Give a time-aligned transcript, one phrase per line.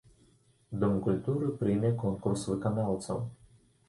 [0.83, 3.21] Дом культуры прыме конкурс выканаўцаў.